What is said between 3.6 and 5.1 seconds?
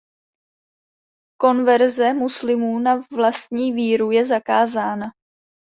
víru je zakázána.